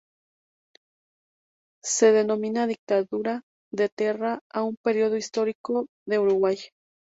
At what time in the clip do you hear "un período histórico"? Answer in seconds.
4.63-5.85